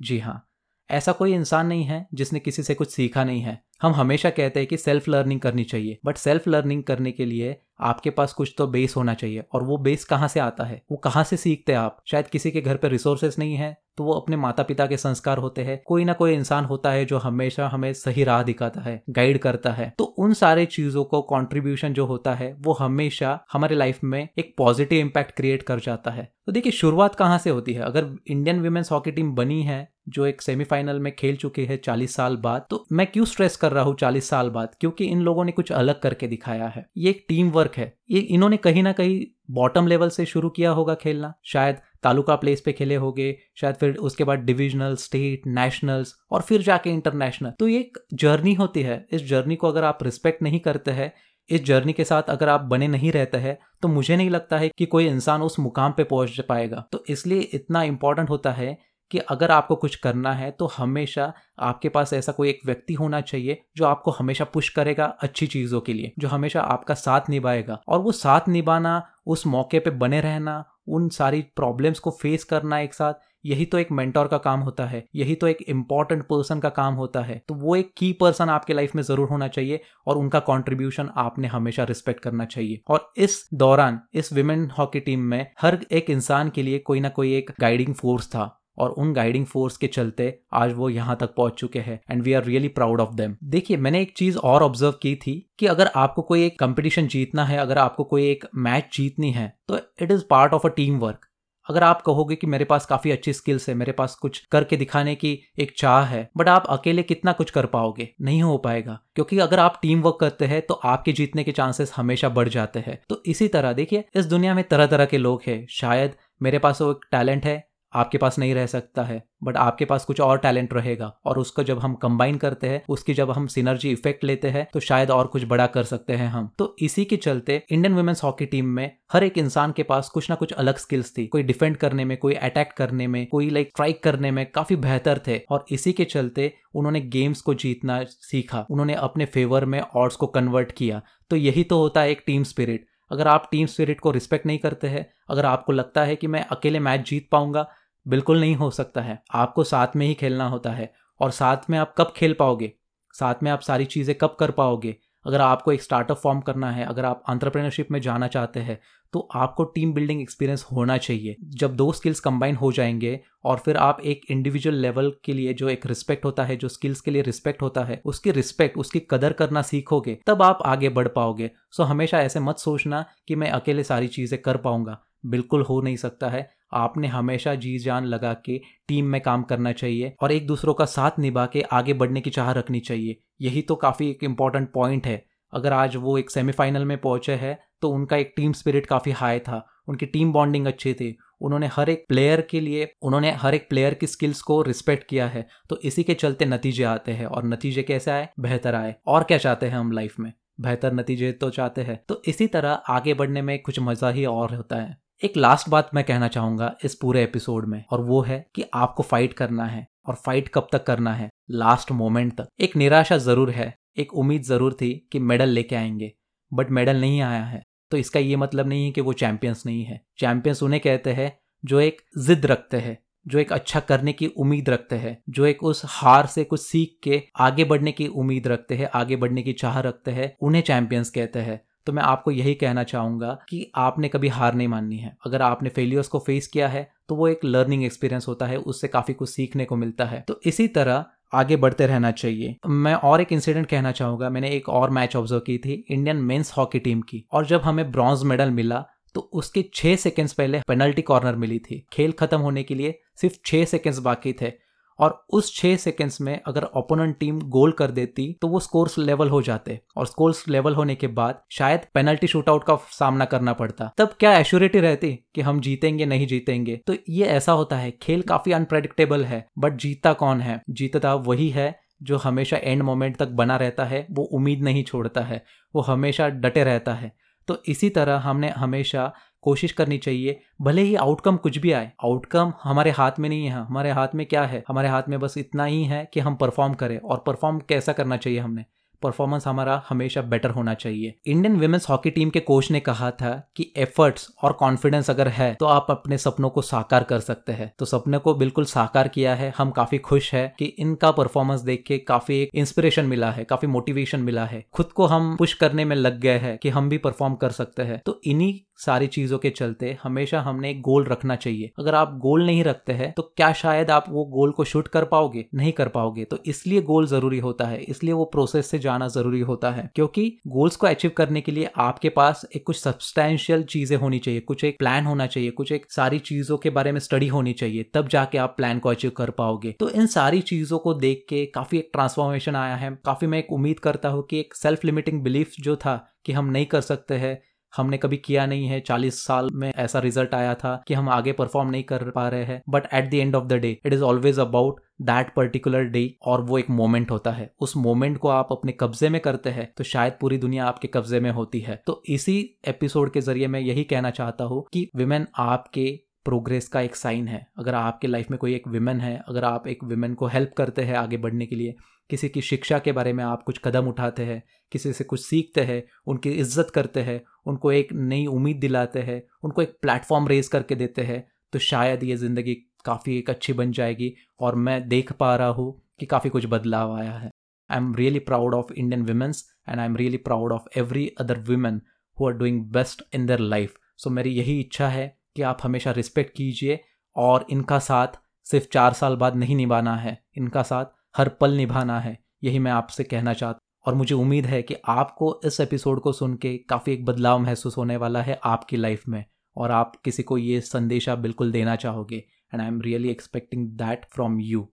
जी 0.00 0.18
हाँ। 0.18 0.47
ऐसा 0.90 1.12
कोई 1.12 1.34
इंसान 1.34 1.66
नहीं 1.66 1.84
है 1.84 2.06
जिसने 2.14 2.40
किसी 2.40 2.62
से 2.62 2.74
कुछ 2.74 2.90
सीखा 2.90 3.24
नहीं 3.24 3.40
है। 3.40 3.62
हम 3.82 3.92
हमेशा 3.92 4.30
कहते 4.30 4.60
हैं 4.60 4.66
कि 4.68 4.76
सेल्फ 4.76 5.08
लर्निंग 5.08 5.40
करनी 5.40 5.64
चाहिए 5.64 5.98
बट 6.04 6.16
सेल्फ 6.16 6.48
लर्निंग 6.48 6.82
करने 6.82 7.12
के 7.12 7.24
लिए 7.24 7.56
आपके 7.80 8.10
पास 8.10 8.32
कुछ 8.32 8.54
तो 8.58 8.66
बेस 8.66 8.94
होना 8.96 9.14
चाहिए। 9.14 9.44
और 9.52 9.62
वो 9.62 9.78
बेस 9.78 10.04
कहाँ 10.04 10.28
से 10.28 10.40
आता 10.40 10.64
है? 10.64 10.82
वो 10.90 10.96
कहाँ 10.96 11.24
से 11.24 11.36
सीखते 11.36 11.72
हैं 11.72 11.78
आप? 11.78 12.02
शायद 12.06 12.26
किसी 12.26 12.50
के 12.50 12.60
घर 12.60 12.76
पे 12.76 12.88
रिसोर्सेस 12.88 13.38
नहीं 13.38 13.54
है 13.54 13.76
तो 13.98 14.04
वो 14.04 14.12
अपने 14.12 14.36
माता 14.36 14.62
पिता 14.62 14.86
के 14.86 14.96
संस्कार 14.96 15.38
होते 15.38 15.62
हैं। 15.62 15.80
कोई 15.86 16.04
ना 16.04 16.12
कोई 16.12 16.32
इंसान 16.34 16.64
होता 16.64 16.90
है 16.90 17.04
जो 17.04 17.18
हमेशा 17.18 17.66
हमें 17.68 17.92
सही 17.92 18.24
राह 18.24 18.42
दिखाता 18.42 18.80
है 18.80 19.02
गाइड 19.10 19.38
करता 19.38 19.70
है। 19.70 19.92
तो 19.98 20.04
उन 20.04 20.32
सारे 20.32 20.66
चीज़ों 20.66 21.04
को 21.04 21.20
कंट्रीब्यूशन 21.22 21.92
जो 21.92 22.04
होता 22.06 22.34
है, 22.34 22.52
वो 22.60 22.72
हमेशा 22.72 23.38
हमारे 23.52 23.76
लाइफ 23.76 23.98
में 24.04 24.28
एक 24.38 24.54
पॉजिटिव 24.58 25.00
इम्पैक्ट 25.00 25.34
क्रिएट 25.36 25.62
कर 25.62 25.80
जाता 25.80 26.10
है। 26.10 26.32
तो 26.46 26.52
देखिए, 26.52 26.72
शुरुआत 26.72 27.14
कहाँ 27.14 27.38
से 27.38 27.50
होती 27.50 27.72
है? 27.72 27.82
अगर 27.82 28.06
इंडियन 28.26 28.60
वुमेन्स 28.60 28.90
हॉकी 28.92 29.10
टीम 29.10 29.34
बनी 29.34 29.62
है, 29.62 29.88
जो 30.08 30.26
एक 30.26 30.42
सेमीफाइनल 30.42 30.98
में 30.98 31.14
खेल 31.16 31.36
चुकी 31.36 31.64
है 31.64 31.76
चालीस 31.76 32.14
साल 32.14 32.36
बाद 32.36 32.66
तो 32.70 32.84
मैं 32.92 33.06
क्यों 33.06 33.24
स्ट्रेस 33.24 33.56
कर 33.56 33.72
रहा 33.72 33.84
हूँ 33.84 33.94
चालीस 33.96 34.28
साल 34.28 34.50
बाद? 34.50 34.74
क्योंकि 34.80 35.04
इन 35.04 35.20
लोगों 35.20 35.44
ने 35.44 35.52
कुछ 35.52 35.72
अलग 35.72 36.00
करके 36.00 36.26
दिखाया 36.26 36.68
है। 36.68 36.86
ये 36.96 37.10
एक 37.10 37.24
टीम 37.28 37.50
वर्क 37.50 37.67
है। 37.76 37.92
ये 38.10 38.20
इन्होंने 38.20 38.56
कहीं 38.56 38.82
ना 38.82 38.92
कहीं 38.92 39.24
बॉटम 39.50 39.86
लेवल 39.86 40.08
से 40.08 40.24
शुरू 40.26 40.48
किया 40.50 40.70
होगा 40.70 40.94
खेलना। 40.94 41.32
शायद 41.44 41.76
तालुका 42.02 42.34
प्लेस 42.36 42.60
पे 42.60 42.72
खेले 42.72 42.94
होंगे, 42.94 43.36
शायद 43.56 43.74
फिर 43.74 43.94
उसके 43.98 44.24
बाद 44.24 44.38
डिविजनल 44.40 44.96
स्टेट 44.96 45.46
नेशनल्स 45.48 46.14
और 46.30 46.42
फिर 46.42 46.62
जाके 46.62 46.90
इंटरनेशनल 46.90 47.52
तो 47.58 47.68
ये 47.68 47.78
एक 47.80 47.98
जर्नी 48.14 48.54
होती 48.54 48.82
है। 48.82 49.06
इस 49.12 49.26
जर्नी 49.28 49.56
को 49.56 49.68
अगर 49.68 49.84
आप 49.84 50.02
रिस्पेक्ट 50.02 50.42
नहीं 50.42 50.60
करते 50.60 50.90
हैं, 50.90 51.12
इस 51.50 51.64
जर्नी 51.64 51.92
के 51.92 52.04
साथ 52.04 52.22
अगर 52.22 52.48
आप 52.48 52.60
बने 52.62 52.88
नहीं 52.88 53.12
रहते 53.12 53.38
हैं 53.38 53.56
तो 53.82 53.88
मुझे 53.88 54.16
नहीं 54.16 54.30
लगता 54.30 54.58
है 54.58 54.68
कि 54.68 54.86
कोई 54.86 55.06
इंसान 55.06 55.42
उस 55.42 55.58
मुकाम 55.58 55.92
पे 55.92 56.04
पहुँच 56.04 56.40
पाएगा। 56.40 56.84
तो 56.92 57.04
इसलिए 57.08 57.40
इतना 57.54 57.82
इंपॉर्टेंट 57.84 58.30
होता 58.30 58.52
है 58.52 58.76
कि 59.10 59.18
अगर 59.18 59.50
आपको 59.50 59.76
कुछ 59.76 59.94
करना 59.96 60.32
है 60.32 60.50
तो 60.50 60.66
हमेशा 60.76 61.32
आपके 61.58 61.88
पास 61.88 62.12
ऐसा 62.12 62.32
कोई 62.32 62.48
एक 62.48 62.60
व्यक्ति 62.66 62.94
होना 62.94 63.20
चाहिए, 63.20 63.62
जो 63.76 63.84
आपको 63.84 64.10
हमेशा 64.10 64.44
पुश 64.44 64.68
करेगा 64.68 65.04
अच्छी 65.20 65.46
चीज़ों 65.46 65.80
के 65.80 65.92
लिए, 65.92 66.12
जो 66.18 66.28
हमेशा 66.28 66.60
आपका 66.62 66.94
साथ 66.94 67.30
निभाएगा। 67.30 67.80
और 67.88 68.00
वो 68.00 68.12
साथ 68.12 68.48
निभाना, 68.48 69.02
उस 69.26 69.46
मौके 69.46 69.78
पे 69.78 69.90
बने 69.90 70.20
रहना, 70.20 70.64
उन 70.88 71.08
सारी 71.08 71.40
प्रॉब्लम्स 71.56 71.98
को 71.98 72.10
फेस 72.10 72.44
करना 72.44 72.78
एक 72.78 72.94
साथ, 72.94 73.14
यही 73.44 73.64
तो 73.64 73.78
एक 73.78 73.90
मेंटोर 73.92 74.26
का 74.26 74.38
काम 74.38 74.60
होता 74.60 74.84
है, 74.84 75.04
यही 75.14 75.34
तो 75.34 75.46
एक 75.46 75.58
इंपॉर्टेंट 75.62 76.22
पर्सन 76.22 76.60
का 76.60 76.68
काम 76.68 76.94
होता 76.94 77.20
है। 77.20 77.40
तो 77.48 77.54
वो 77.54 77.76
एक 77.76 77.92
की 77.96 78.12
पर्सन 78.12 78.48
आपके 78.48 78.74
लाइफ 78.74 78.94
में 78.94 79.02
ज़रूर 79.02 79.28
होना 79.28 79.48
चाहिए, 79.48 79.80
और 80.06 80.18
उनका 80.18 80.40
कॉन्ट्रीब्यूशन 80.40 81.10
आपने 81.16 81.48
हमेशा 81.48 81.84
रिस्पेक्ट 81.84 82.22
करना 82.22 82.44
चाहिए। 82.44 82.80
और 82.88 83.12
इस 83.16 83.48
दौरान, 83.54 84.00
इस 84.14 84.32
विमेन 84.32 84.70
हॉकी 84.78 85.00
टीम 85.00 85.20
में, 85.20 85.46
हर 85.60 85.78
एक 85.92 86.10
इंसान 86.10 86.50
के 86.50 86.62
लिए 86.62 86.78
कोई 86.78 87.00
ना 87.00 87.08
कोई 87.08 87.34
एक 87.34 87.52
गाइडिंग 87.60 87.94
फोर्स 87.94 88.28
था। 88.28 88.54
और 88.78 88.90
उन 88.92 89.12
गाइडिंग 89.12 89.46
फोर्स 89.46 89.76
के 89.76 89.86
चलते 89.88 90.32
आज 90.54 90.72
वो 90.72 90.88
यहाँ 90.90 91.16
तक 91.20 91.34
पहुँच 91.34 91.54
चुके 91.54 91.78
हैं 91.80 92.00
and 92.10 92.22
we 92.22 92.32
are 92.32 92.44
really 92.44 92.68
proud 92.70 93.00
of 93.00 93.14
them 93.14 93.36
देखिए, 93.46 93.76
मैंने 93.76 94.02
एक 94.02 94.12
चीज़ 94.16 94.38
और 94.38 94.62
ऑब्ज़र्व 94.62 94.92
की 94.92 95.14
थी 95.16 95.38
कि 95.58 95.66
अगर 95.66 95.90
आपको 95.96 96.22
कोई 96.22 96.44
एक 96.46 96.58
कंपटीशन 96.58 97.06
जीतना 97.08 97.44
है, 97.44 97.58
अगर 97.58 97.78
आपको 97.78 98.04
कोई 98.04 98.28
एक 98.30 98.44
मैच 98.56 98.96
जीतनी 98.96 99.32
है 99.32 99.52
तो 99.68 99.78
it 100.02 100.10
is 100.10 100.24
part 100.30 100.52
of 100.52 100.66
a 100.66 100.70
team 100.70 100.98
work 100.98 101.24
अगर 101.66 101.82
आप 101.82 102.00
कहोगे 102.02 102.36
कि 102.36 102.46
मेरे 102.46 102.64
पास 102.64 102.86
काफ़ी 102.86 103.10
अच्छी 103.10 103.32
स्किल्स 103.32 103.68
है, 103.68 103.74
मेरे 103.74 103.92
पास 103.92 104.14
कुछ 104.14 104.38
करके 104.52 104.76
दिखाने 104.76 105.14
की 105.14 105.32
एक 105.58 105.72
चाह 105.78 106.04
है 106.04 106.28
बट 106.36 106.48
आप 106.48 106.66
अकेले 106.68 107.02
कितना 107.02 107.32
कुछ 107.32 107.50
कर 107.50 107.66
पाओगे? 107.66 108.08
नहीं 108.20 108.42
हो 108.42 108.56
पाएगा, 108.58 108.98
क्योंकि 109.14 109.38
अगर 109.38 109.58
आप 109.58 109.78
टीम 109.82 110.02
वर्क 110.02 110.16
करते 110.20 110.44
हैं 110.44 110.60
तो 110.62 110.74
आपके 110.74 111.12
जीतने 111.12 111.44
के 111.44 111.52
चांसेस 111.52 111.92
हमेशा 111.96 112.28
बढ़ 112.30 112.48
जाते 112.48 112.78
हैं। 112.78 112.98
तो 113.08 113.22
इसी 113.26 113.48
तरह, 113.48 113.72
देखिए, 113.72 114.04
इस 114.14 114.26
दुनिया 114.26 114.54
में 114.54 114.64
तरह 114.64 114.86
तरह 114.86 115.06
के 115.06 115.18
लोग 115.18 115.42
हैं, 115.46 115.66
शायद 115.70 116.14
मेरे 116.40 116.58
पास 116.58 116.80
वो 116.82 116.90
एक 116.90 117.04
टैलेंट 117.12 117.44
है 117.44 117.67
आपके 117.92 118.18
पास 118.18 118.38
नहीं 118.38 118.54
रह 118.54 118.66
सकता 118.66 119.02
है 119.02 119.22
बट 119.44 119.56
आपके 119.56 119.84
पास 119.84 120.04
कुछ 120.04 120.20
और 120.20 120.38
टैलेंट 120.38 120.72
रहेगा। 120.74 121.06
और 121.24 121.38
उसको 121.38 121.62
जब 121.62 121.78
हम 121.78 121.94
कंबाइन 121.94 122.36
करते 122.36 122.68
हैं, 122.68 122.82
उसकी 122.88 123.14
जब 123.14 123.30
हम 123.30 123.46
सिनर्जी 123.46 123.90
इफ़ेक्ट 123.90 124.24
लेते 124.24 124.48
हैं 124.48 124.66
तो 124.72 124.80
शायद 124.80 125.10
और 125.10 125.26
कुछ 125.26 125.44
बड़ा 125.44 125.66
कर 125.66 125.82
सकते 125.82 126.12
हैं 126.12 126.28
हम। 126.28 126.50
तो 126.58 126.74
इसी 126.78 127.04
के 127.04 127.16
चलते 127.16 127.62
इंडियन 127.70 127.94
वुमेन्स 127.94 128.22
हॉकी 128.24 128.46
टीम 128.46 128.66
में 128.66 128.90
हर 129.12 129.24
एक 129.24 129.38
इंसान 129.38 129.72
के 129.72 129.82
पास 129.82 130.08
कुछ 130.08 130.30
ना 130.30 130.36
कुछ 130.36 130.52
अलग 130.52 130.76
स्किल्स 130.76 131.12
थी। 131.18 131.26
कोई 131.26 131.42
डिफेंड 131.42 131.76
करने 131.76 132.04
में, 132.04 132.16
कोई 132.16 132.34
अटैक 132.34 132.72
करने 132.76 133.06
में, 133.06 133.26
कोई 133.26 133.50
लाइक 133.50 133.68
स्ट्राइक 133.68 134.02
करने 134.02 134.30
में 134.30 134.44
काफ़ी 134.50 134.76
बेहतर 134.76 135.20
थे। 135.26 135.38
और 135.50 135.64
इसी 135.70 135.92
के 135.92 136.04
चलते 136.04 136.52
उन्होंने 136.74 137.00
गेम्स 137.00 137.40
को 137.40 137.54
जीतना 137.54 138.02
सीखा। 138.04 138.66
उन्होंने 138.70 138.94
अपने 138.94 139.24
फेवर 139.26 139.64
में 139.64 139.80
ऑर्ड्स 139.80 140.16
को 140.16 140.26
कन्वर्ट 140.26 140.72
किया। 140.72 141.02
तो 141.30 141.36
यही 141.36 141.64
तो 141.64 141.78
होता 141.78 142.00
है 142.00 142.10
एक 142.10 142.22
टीम 142.26 142.42
स्पिरिट 142.42 142.86
अगर 143.10 143.28
आप 143.28 143.48
टीम 143.50 143.66
स्पिरिट 143.66 144.00
को 144.00 144.10
रिस्पेक्ट 144.10 144.46
नहीं 144.46 144.58
करते 144.58 144.88
हैं, 144.88 145.06
अगर 145.30 145.46
आपको 145.46 145.72
लगता 145.72 146.02
है 146.04 146.16
कि 146.16 146.26
मैं 146.26 146.44
अकेले 146.46 146.78
मैच 146.78 147.08
जीत 147.08 147.28
पाऊँगा 147.32 147.66
बिल्कुल 148.08 148.40
नहीं 148.40 148.54
हो 148.56 148.70
सकता 148.70 149.00
है। 149.00 149.22
आपको 149.34 149.64
साथ 149.64 149.96
में 149.96 150.06
ही 150.06 150.14
खेलना 150.14 150.48
होता 150.48 150.70
है। 150.70 150.92
और 151.20 151.30
साथ 151.30 151.70
में 151.70 151.78
आप 151.78 151.94
कब 151.98 152.12
खेल 152.16 152.34
पाओगे? 152.34 152.72
साथ 153.14 153.34
में 153.42 153.50
आप 153.50 153.60
सारी 153.60 153.84
चीज़ें 153.84 154.16
कब 154.18 154.36
कर 154.40 154.50
पाओगे? 154.50 154.96
अगर 155.26 155.40
आपको 155.40 155.72
एक 155.72 155.82
स्टार्टअप 155.82 156.16
फॉर्म 156.16 156.40
करना 156.40 156.70
है, 156.70 156.84
अगर 156.84 157.04
आप 157.04 157.22
अंतरप्रेनरशिप 157.28 157.90
में 157.90 158.00
जाना 158.00 158.26
चाहते 158.26 158.60
हैं 158.60 158.78
तो 159.12 159.20
आपको 159.34 159.64
टीम 159.64 159.92
बिल्डिंग 159.92 160.20
एक्सपीरियंस 160.22 160.64
होना 160.72 160.96
चाहिए। 160.98 161.36
जब 161.54 161.74
दो 161.76 161.90
स्किल्स 161.92 162.20
कंबाइन 162.20 162.56
हो 162.56 162.70
जाएँगे 162.72 163.20
और 163.44 163.58
फिर 163.58 163.76
आप 163.76 164.00
एक 164.00 164.20
इंडिविजुअल 164.30 164.76
लेवल 164.76 165.12
के 165.24 165.32
लिए 165.32 165.54
जो 165.54 165.68
एक 165.68 165.86
रिस्पेक्ट 165.86 166.24
होता 166.24 166.44
है, 166.44 166.56
जो 166.56 166.68
स्किल्स 166.68 167.00
के 167.00 167.10
लिए 167.10 167.22
रिस्पेक्ट 167.22 167.62
होता 167.62 167.84
है, 167.84 168.00
उसकी 168.04 168.30
रिस्पेक्ट 168.30 168.78
उसकी 168.78 169.00
कदर 169.10 169.32
करना 169.32 169.62
सीखोगे, 169.62 170.18
तब 170.26 170.42
आप 170.42 170.58
आगे 170.66 170.88
बढ़ 170.88 171.08
पाओगे। 171.08 171.50
सो 171.70 171.82
हमेशा 171.82 172.20
ऐसे 172.20 172.40
मत 172.40 172.58
सोचना 172.58 173.04
कि 173.28 173.34
मैं 173.34 173.50
अकेले 173.50 173.84
सारी 173.84 174.08
चीज़ें 174.08 174.40
कर 174.42 174.56
पाऊँगा। 174.56 175.00
बिल्कुल 175.26 175.62
हो 175.62 175.80
नहीं 175.80 175.96
सकता 175.96 176.28
है। 176.28 176.48
आपने 176.72 177.08
हमेशा 177.08 177.54
जी 177.54 177.78
जान 177.78 178.04
लगा 178.04 178.32
के 178.44 178.60
टीम 178.88 179.04
में 179.04 179.20
काम 179.20 179.42
करना 179.42 179.72
चाहिए 179.72 180.14
और 180.22 180.32
एक 180.32 180.46
दूसरों 180.46 180.74
का 180.74 180.84
साथ 180.84 181.18
निभा 181.18 181.46
के 181.46 181.62
आगे 181.62 181.92
बढ़ने 181.92 182.20
की 182.20 182.30
चाह 182.30 182.52
रखनी 182.52 182.80
चाहिए। 182.80 183.20
यही 183.40 183.62
तो 183.62 183.74
काफ़ी 183.76 184.10
एक 184.10 184.24
इंपॉर्टेंट 184.24 184.72
पॉइंट 184.72 185.06
है। 185.06 185.24
अगर 185.52 185.72
आज 185.72 185.96
वो 185.96 186.18
एक 186.18 186.30
सेमीफाइनल 186.30 186.84
में 186.84 186.96
पहुँचे 186.98 187.34
हैं 187.34 187.58
तो 187.82 187.90
उनका 187.90 188.16
एक 188.16 188.32
टीम 188.36 188.52
स्पिरिट 188.52 188.86
काफ़ी 188.86 189.12
हाई 189.12 189.38
था। 189.38 189.66
उनकी 189.88 190.06
टीम 190.06 190.32
बॉन्डिंग 190.32 190.66
अच्छी 190.66 190.92
थी। 190.94 191.16
उन्होंने 191.40 191.66
हर 191.66 191.90
एक 191.90 192.04
प्लेयर 192.08 192.40
के 192.40 192.60
लिए, 192.60 192.90
उन्होंने 193.02 193.30
हर 193.32 193.54
एक 193.54 193.68
प्लेयर 193.68 193.94
की 193.94 194.06
स्किल्स 194.06 194.40
को 194.42 194.60
रिस्पेक्ट 194.62 195.06
किया 195.08 195.26
है। 195.26 195.46
तो 195.70 195.78
इसी 195.84 196.02
के 196.02 196.14
चलते 196.14 196.44
नतीजे 196.44 196.84
आते 196.84 197.12
हैं 197.12 197.26
और 197.26 197.44
नतीजे 197.44 197.82
कैसे 197.82 198.10
आए? 198.10 198.28
बेहतर 198.40 198.74
आए। 198.74 198.94
और 199.06 199.24
क्या 199.24 199.38
चाहते 199.38 199.66
हैं 199.66 199.76
हम 199.76 199.92
लाइफ 199.92 200.18
में? 200.20 200.32
बेहतर 200.60 200.92
नतीजे 200.92 201.32
तो 201.32 201.50
चाहते 201.50 201.82
हैं। 201.82 202.00
तो 202.08 202.22
इसी 202.26 202.46
तरह 202.46 202.70
आगे 202.70 203.14
बढ़ने 203.14 203.42
में 203.42 203.58
कुछ 203.58 203.80
मज़ा 203.80 204.10
ही 204.10 204.24
और 204.24 204.54
होता 204.54 204.76
है। 204.76 204.96
एक 205.22 205.36
लास्ट 205.36 205.68
बात 205.68 205.90
मैं 205.94 206.04
कहना 206.04 206.28
चाहूँगा 206.28 206.76
इस 206.84 206.94
पूरे 206.94 207.22
एपिसोड 207.22 207.66
में, 207.66 207.84
और 207.90 208.00
वो 208.00 208.20
है 208.22 208.46
कि 208.54 208.64
आपको 208.74 209.02
फाइट 209.02 209.32
करना 209.32 209.64
है, 209.64 209.86
और 210.06 210.14
फाइट 210.14 210.48
कब 210.48 210.68
तक 210.72 210.84
करना 210.84 211.14
है? 211.14 211.28
लास्ट 211.50 211.92
मोमेंट 211.92 212.36
तक। 212.36 212.48
एक 212.60 212.76
निराशा 212.76 213.18
ज़रूर 213.18 213.50
है, 213.50 213.74
एक 213.98 214.14
उम्मीद 214.14 214.42
ज़रूर 214.42 214.72
थी 214.72 215.08
कि 215.12 215.18
मेडल 215.18 215.48
लेके 215.48 215.76
आएँगे 215.76 216.12
बट 216.52 216.70
मेडल 216.70 216.96
नहीं 216.96 217.20
आया 217.20 217.44
है। 217.44 217.62
तो 217.90 217.96
इसका 217.96 218.20
ये 218.20 218.36
मतलब 218.36 218.66
नहीं 218.66 218.84
है 218.84 218.90
कि 218.90 219.00
वो 219.00 219.12
चैंपियंस 219.12 219.62
नहीं 219.66 219.84
है। 219.84 220.00
चैंपियंस 220.18 220.62
उन्हें 220.62 220.80
कहते 220.82 221.12
हैं 221.12 221.38
जो 221.64 221.80
एक 221.80 222.02
जिद 222.18 222.46
रखते 222.46 222.76
हैं, 222.76 222.98
जो 223.26 223.38
एक 223.38 223.52
अच्छा 223.52 223.80
करने 223.80 224.12
की 224.12 224.26
उम्मीद 224.26 224.70
रखते 224.70 224.96
हैं, 224.96 225.18
जो 225.30 225.46
एक 225.46 225.64
उस 225.64 225.82
हार 225.84 226.26
से 226.26 226.44
कुछ 226.44 226.60
सीख 226.60 226.98
के 227.02 227.22
आगे 227.36 227.64
बढ़ने 227.64 227.92
की 227.92 228.06
उम्मीद 228.06 228.48
रखते 228.48 228.74
हैं, 228.74 228.88
आगे 228.94 229.16
बढ़ने 229.16 229.42
की 229.42 229.52
चाह 229.52 229.80
रखते 229.80 230.10
हैं, 230.10 230.36
उन्हें 230.40 230.62
चैंपियंस 230.62 231.10
कहते 231.10 231.38
हैं। 231.38 231.60
तो 231.88 231.92
मैं 231.92 232.02
आपको 232.02 232.30
यही 232.30 232.54
कहना 232.54 232.82
चाहूँगा 232.84 233.28
कि 233.48 233.70
आपने 233.76 234.08
कभी 234.08 234.28
हार 234.28 234.54
नहीं 234.54 234.68
माननी 234.68 234.96
है। 234.96 235.16
अगर 235.26 235.42
आपने 235.42 235.68
फेलियर्स 235.68 236.08
को 236.08 236.18
फेस 236.18 236.46
किया 236.46 236.68
है 236.68 236.82
तो 237.08 237.14
वो 237.14 237.28
एक 237.28 237.44
लर्निंग 237.44 237.84
एक्सपीरियंस 237.84 238.28
होता 238.28 238.46
है, 238.46 238.56
उससे 238.56 238.88
काफ़ी 238.88 239.14
कुछ 239.14 239.28
सीखने 239.28 239.64
को 239.64 239.76
मिलता 239.76 240.04
है। 240.04 240.20
तो 240.28 240.38
इसी 240.46 240.66
तरह 240.68 241.04
आगे 241.32 241.56
बढ़ते 241.56 241.86
रहना 241.86 242.10
चाहिए। 242.12 242.56
मैं 242.66 242.94
और 242.94 243.20
एक 243.20 243.32
इंसिडेंट 243.32 243.66
कहना 243.66 243.92
चाहूँगा। 243.92 244.30
मैंने 244.30 244.50
एक 244.50 244.68
और 244.68 244.90
मैच 244.90 245.16
ऑब्ज़र्व 245.16 245.40
की 245.40 245.56
थी 245.58 245.84
इंडियन 245.90 246.16
मेंस 246.18 246.52
हॉकी 246.56 246.78
टीम 246.78 247.00
की। 247.00 247.24
और 247.32 247.46
जब 247.46 247.60
हमें 247.60 247.90
ब्रॉन्ज 247.92 248.22
मेडल 248.24 248.50
मिला 248.50 248.84
तो 249.14 249.20
उसके 249.32 249.64
छह 249.74 249.96
सेकेंड्स 249.96 250.32
पहले 250.32 250.60
पेनल्टी 250.68 251.02
कॉर्नर 251.02 251.36
मिली 251.36 251.58
थी। 251.60 251.84
खेल 251.92 252.12
खत्म 252.12 252.38
होने 252.40 252.62
के 252.62 252.74
लिए 252.74 252.98
सिर्फ़ 253.16 253.36
छह 253.46 253.64
सेकेंड्स 253.66 253.98
बाकी 254.00 254.32
थे। 254.32 254.52
और 254.98 255.26
उस 255.30 255.54
छः 255.54 255.76
सेकेंड्स 255.76 256.20
में 256.20 256.40
अगर 256.46 256.64
ओपोनेंट 256.76 257.16
टीम 257.18 257.40
गोल 257.48 257.72
कर 257.72 257.90
देती 257.90 258.26
तो 258.42 258.48
वो 258.48 258.60
स्कोर्स 258.60 258.98
लेवल 258.98 259.28
हो 259.28 259.40
जाते। 259.42 259.80
और 259.96 260.06
स्कोर्स 260.06 260.46
लेवल 260.48 260.74
होने 260.74 260.94
के 260.94 261.06
बाद, 261.08 261.40
शायद 261.50 261.80
पेनल्टी 261.94 262.26
शूटआउट 262.26 262.64
का 262.64 262.76
सामना 262.90 263.24
करना 263.24 263.52
पड़ता। 263.52 263.90
तब 263.98 264.14
क्या 264.20 264.36
एश्योरिटी 264.38 264.80
रहती 264.80 265.12
कि 265.34 265.40
हम 265.40 265.60
जीतेंगे, 265.60 266.06
नहीं 266.06 266.26
जीतेंगे? 266.26 266.80
तो 266.86 266.94
ये 267.08 267.26
ऐसा 267.26 267.52
होता 267.52 267.76
है। 267.76 267.90
खेल 267.90 268.22
काफ़ी 268.22 268.52
अनप्रेडिक्टेबल 268.52 269.24
है 269.24 269.46
बट 269.58 269.76
जीतता 269.76 270.12
कौन 270.12 270.40
है? 270.40 270.60
जीतता 270.70 271.14
वही 271.14 271.48
है 271.48 271.74
जो 272.02 272.16
हमेशा 272.16 272.56
एंड 272.56 272.82
मोमेंट 272.82 273.16
तक 273.16 273.28
बना 273.28 273.56
रहता 273.56 273.84
है, 273.84 274.06
वो 274.10 274.22
उम्मीद 274.24 274.62
नहीं 274.62 274.84
छोड़ता 274.84 275.20
है, 275.20 275.42
वो 275.74 275.82
हमेशा 275.82 276.28
डटे 276.28 276.64
रहता 276.64 276.94
है। 276.94 277.12
तो 277.48 277.56
इसी 277.68 277.88
तरह 277.90 278.16
हमने 278.16 278.48
हमेशा 278.48 279.12
कोशिश 279.42 279.72
करनी 279.72 279.98
चाहिए। 279.98 280.40
भले 280.60 280.82
ही 280.82 280.94
आउटकम 280.94 281.36
कुछ 281.36 281.58
भी 281.58 281.72
आए। 281.72 281.90
आउटकम 282.04 282.52
हमारे 282.62 282.90
हाथ 282.90 283.18
में 283.18 283.28
नहीं 283.28 283.44
है। 283.44 283.52
हमारे 283.52 283.90
हाथ 283.90 284.08
में 284.14 284.26
क्या 284.26 284.42
है? 284.42 284.64
हमारे 284.68 284.88
हाथ 284.88 285.02
में 285.08 285.18
बस 285.20 285.38
इतना 285.38 285.64
ही 285.64 285.84
है 285.84 286.08
कि 286.14 286.20
हम 286.20 286.34
परफॉर्म 286.34 286.74
करें 286.74 286.98
और 286.98 287.22
परफॉर्म 287.26 287.58
कैसा 287.58 287.92
करना 287.92 288.16
चाहिए 288.16 288.38
हमने? 288.38 288.64
परफॉर्मेंस 289.02 289.46
हमारा 289.46 289.82
हमेशा 289.88 290.22
बेटर 290.22 290.50
होना 290.50 290.72
चाहिए। 290.74 291.14
इंडियन 291.26 291.56
वुमेन्स 291.56 291.88
हॉकी 291.90 292.10
टीम 292.10 292.30
के 292.30 292.40
कोच 292.40 292.70
ने 292.70 292.80
कहा 292.80 293.10
था 293.10 293.30
कि 293.56 293.72
एफर्ट्स 293.76 294.26
और 294.42 294.52
कॉन्फिडेंस 294.52 295.10
अगर 295.10 295.28
है 295.28 295.54
तो 295.54 295.66
आप 295.66 295.86
अपने 295.90 296.18
सपनों 296.18 296.50
को 296.50 296.62
साकार 296.62 297.04
कर 297.04 297.18
सकते 297.18 297.52
हैं। 297.52 297.72
तो 297.78 297.84
सपने 297.84 298.18
को 298.18 298.34
बिल्कुल 298.34 298.64
साकार 298.64 299.08
किया 299.08 299.34
है। 299.34 299.52
हम 299.58 299.70
काफ़ी 299.70 299.98
खुश 299.98 300.32
है 300.34 300.54
कि 300.58 300.64
इनका 300.64 301.10
परफॉर्मेंस 301.10 301.60
देख 301.60 301.84
के 301.86 301.98
काफ़ी 301.98 302.40
एक 302.42 302.50
इंस्पिरेशन 302.54 303.04
मिला 303.04 303.30
है, 303.30 303.44
काफ़ी 303.44 303.68
मोटिवेशन 303.68 304.20
मिला 304.20 304.44
है। 304.44 304.64
खुद 304.72 304.86
को 304.86 305.06
हम 305.06 305.36
पुश 305.36 305.54
करने 305.54 305.84
में 305.84 305.96
लग 305.96 306.18
गए 306.20 306.38
हैं 306.38 306.56
कि 306.58 306.68
हम 306.68 306.88
भी 306.88 306.98
परफॉर्म 306.98 307.34
कर 307.34 307.50
सकते 307.50 307.82
हैं। 307.82 308.02
तो 308.06 308.20
इन्हीं 308.24 308.58
सारी 308.78 309.06
चीज़ों 309.06 309.38
के 309.38 309.50
चलते 309.50 309.96
हमेशा 310.02 310.40
हमने 310.40 310.70
एक 310.70 310.80
गोल 310.80 311.04
रखना 311.04 311.36
चाहिए। 311.36 311.70
अगर 311.78 311.94
आप 311.94 312.18
गोल 312.18 312.44
नहीं 312.46 312.62
रखते 312.64 312.92
हैं 312.92 313.12
तो 313.12 313.22
क्या 313.36 313.52
शायद 313.52 313.90
आप 313.90 314.04
वो 314.08 314.24
गोल 314.24 314.50
को 314.52 314.64
शूट 314.64 314.88
कर 314.88 315.04
पाओगे? 315.04 315.44
नहीं 315.54 315.72
कर 315.72 315.88
पाओगे। 315.88 316.24
तो 316.24 316.38
इसलिए 316.46 316.82
गोल 316.82 317.06
ज़रूरी 317.06 317.38
होता 317.38 317.66
है। 317.66 317.80
इसलिए 317.80 318.12
वो 318.12 318.24
प्रोसेस 318.24 318.66
से 318.66 318.78
जाना 318.78 319.08
ज़रूरी 319.08 319.40
होता 319.40 319.70
है। 319.70 319.88
क्योंकि 319.94 320.26
गोल्स 320.46 320.76
को 320.76 320.86
अचीव 320.86 321.10
करने 321.16 321.40
के 321.40 321.52
लिए 321.52 321.70
आपके 321.76 322.08
पास 322.08 322.44
एक 322.56 322.64
कुछ 322.66 322.76
सब्सटैंशियल 322.76 323.62
चीज़ें 323.64 323.96
होनी 323.96 324.18
चाहिए। 324.18 324.40
कुछ 324.40 324.64
एक 324.64 324.78
प्लान 324.78 325.06
होना 325.06 325.26
चाहिए। 325.26 325.50
कुछ 325.50 325.72
एक 325.72 325.86
सारी 325.92 326.18
चीज़ों 326.18 326.58
के 326.58 326.70
बारे 326.70 326.92
में 326.92 327.00
स्टडी 327.00 327.28
होनी 327.28 327.52
चाहिए। 327.52 327.90
तब 327.94 328.08
जाके 328.08 328.38
आप 328.38 328.54
प्लान 328.56 328.78
को 328.78 328.88
अचीव 328.88 329.10
कर 329.10 329.30
पाओगे। 329.30 329.74
तो 329.80 329.88
इन 329.90 330.06
सारी 330.06 330.40
चीज़ों 330.42 330.78
को 330.78 330.94
देख 330.94 331.24
के 331.28 331.44
काफ़ी 331.46 331.78
एक 331.78 331.90
ट्रांसफॉर्मेशन 331.92 332.56
आया 332.56 332.76
है। 332.76 332.90
काफ़ी 333.04 333.26
मैं 333.26 333.38
एक 333.38 333.52
उम्मीद 333.52 333.78
करता 333.78 334.08
हूँ 334.08 334.22
कि 334.22 334.40
एक 334.40 334.54
सेल्फ 334.54 334.84
लिमिटिंग 334.84 335.22
बिलीफ 335.22 335.52
जो 335.60 335.76
था 335.76 335.96
कि 336.24 336.32
हम 336.32 336.46
नहीं 336.46 336.66
कर 336.66 336.80
सकते 336.80 337.14
हैं 337.14 337.38
हमने 337.72 337.98
कभी 337.98 338.16
किया 338.16 338.46
नहीं 338.46 338.66
है। 338.66 338.80
चालीस 338.80 339.24
साल 339.24 339.48
में 339.52 339.70
ऐसा 339.70 339.98
रिज़ल्ट 339.98 340.34
आया 340.34 340.54
था 340.54 340.74
कि 340.88 340.94
हम 340.94 341.08
आगे 341.08 341.32
परफॉर्म 341.32 341.70
नहीं 341.70 341.82
कर 341.84 342.10
पा 342.10 342.28
रहे 342.28 342.44
हैं। 342.44 342.60
But 342.68 342.86
at 342.94 343.10
the 343.10 343.14
end 343.14 343.36
of 343.36 343.44
the 343.44 343.52
day 343.54 343.70
it 343.86 343.92
is 343.92 344.02
always 344.02 344.38
about 344.38 344.80
that 345.02 345.32
particular 345.34 345.84
day 345.86 346.02
और 346.22 346.40
वो 346.40 346.58
एक 346.58 346.70
मोमेंट 346.70 347.10
होता 347.10 347.30
है। 347.30 347.50
उस 347.60 347.76
मोमेंट 347.76 348.18
को 348.18 348.28
आप 348.28 348.48
अपने 348.52 348.72
कब्जे 348.72 349.08
में 349.08 349.20
करते 349.20 349.50
हैं 349.50 349.70
तो 349.76 349.84
शायद 349.84 350.12
पूरी 350.20 350.38
दुनिया 350.38 350.66
आपके 350.66 350.88
कब्जे 350.88 351.20
में 351.20 351.30
होती 351.30 351.60
है। 351.60 351.82
तो 351.86 352.02
इसी 352.08 352.38
एपिसोड 352.68 353.12
के 353.12 353.20
ज़रिए 353.20 353.48
मैं 353.48 353.60
यही 353.60 353.84
कहना 353.84 354.10
चाहता 354.10 354.44
हूँ 354.44 354.64
कि 354.72 354.88
विमेन 354.96 355.26
आपके 355.38 355.88
प्रोग्रेस 356.24 356.68
का 356.68 356.80
एक 356.80 356.96
साइन 356.96 357.28
है। 357.28 357.46
अगर 357.58 357.74
आपके 357.74 358.08
लाइफ 358.08 358.30
में 358.30 358.38
कोई 358.38 358.54
एक 358.54 358.66
विमेन 358.68 359.00
है, 359.00 359.16
अगर 359.28 359.44
आप 359.44 359.66
एक 359.66 359.84
विमेन 359.84 360.14
को 360.14 360.26
हेल्प 360.26 360.52
करते 360.56 360.82
हैं 360.82 360.96
आगे 360.96 361.16
बढ़ने 361.16 361.46
के 361.46 361.56
लिए 361.56 361.74
किसी 362.10 362.28
की 362.28 362.40
शिक्षा 362.42 362.78
के 362.78 362.92
बारे 362.92 363.12
में 363.12 363.22
आप 363.24 363.42
कुछ 363.42 363.60
कदम 363.64 363.88
उठाते 363.88 364.24
हैं, 364.24 364.42
किसी 364.72 364.92
से 364.92 365.04
कुछ 365.04 365.20
सीखते 365.20 365.60
हैं, 365.62 365.82
उनकी 366.06 366.30
इज़्ज़त 366.32 366.70
करते 366.70 367.00
हैं, 367.00 367.20
उनको 367.46 367.72
एक 367.72 367.92
नई 367.92 368.26
उम्मीद 368.28 368.56
दिलाते 368.58 369.00
हैं, 369.00 369.22
उनको 369.44 369.62
एक 369.62 369.76
प्लेटफॉर्म 369.82 370.28
रेज 370.28 370.48
करके 370.48 370.74
देते 370.74 371.02
हैं 371.02 371.26
तो 371.52 371.58
शायद 371.60 372.02
ये 372.04 372.16
ज़िंदगी 372.16 372.54
काफ़ी 372.84 373.16
एक 373.18 373.30
अच्छी 373.30 373.52
बन 373.52 373.72
जाएगी 373.72 374.12
और 374.40 374.54
मैं 374.56 374.88
देख 374.88 375.12
पा 375.12 375.34
रहा 375.36 375.48
हूँ 375.50 375.80
कि 376.00 376.06
काफ़ी 376.06 376.30
कुछ 376.30 376.46
बदलाव 376.46 376.92
आया 376.94 377.12
है। 377.12 377.30
I 377.70 377.78
am 377.78 377.94
really 377.94 378.18
proud 378.20 378.54
of 378.54 378.72
Indian 378.72 379.02
women's 379.02 379.44
and 379.68 379.80
I 379.80 379.86
am 379.86 379.96
really 379.96 380.16
proud 380.18 380.52
of 380.52 380.78
every 380.78 381.06
other 381.20 381.38
women 381.48 381.80
who 382.16 382.26
are 382.26 382.34
doing 382.34 382.60
best 382.72 383.02
in 383.14 383.26
their 383.26 383.40
life 383.40 383.74
so 383.96 384.10
मेरी 384.10 384.30
यही 384.30 384.58
इच्छा 384.60 384.88
है 384.88 385.06
कि 385.36 385.42
आप 385.42 385.58
हमेशा 385.62 385.90
रिस्पेक्ट 385.92 386.34
कीजिए 386.36 386.80
और 387.16 387.46
इनका 387.50 387.78
साथ 387.80 388.20
सिर्फ़ 388.46 388.66
चार 388.72 388.92
साल 388.92 389.16
बाद 389.16 389.36
नहीं 389.36 389.56
निभाना 389.56 389.96
है। 389.96 390.18
इनका 390.36 390.62
साथ 390.62 390.96
हर 391.14 391.28
पल 391.40 391.50
निभाना 391.50 391.98
है, 392.00 392.18
यही 392.44 392.58
मैं 392.58 392.72
आपसे 392.72 393.04
कहना 393.04 393.32
चाहता 393.32 393.58
और 393.86 393.94
मुझे 393.94 394.14
उम्मीद 394.14 394.46
है 394.46 394.62
कि 394.62 394.76
आपको 394.88 395.40
इस 395.44 395.60
एपिसोड 395.60 396.00
को 396.00 396.12
सुन 396.12 396.34
के 396.34 396.56
काफ़ी 396.58 396.92
एक 396.92 397.04
बदलाव 397.04 397.38
महसूस 397.38 397.76
होने 397.76 397.96
वाला 397.96 398.22
है 398.22 398.38
आपकी 398.44 398.76
लाइफ 398.76 399.08
में, 399.08 399.24
और 399.56 399.70
आप 399.70 399.96
किसी 400.04 400.22
को 400.22 400.38
ये 400.38 400.60
संदेशा 400.60 401.14
बिल्कुल 401.14 401.52
देना 401.52 401.76
चाहोगे। 401.76 402.16
And 402.16 402.60
I 402.60 402.68
am 402.68 402.80
really 402.80 403.10
expecting 403.10 403.66
that 403.68 404.04
from 404.12 404.38
you 404.40 404.68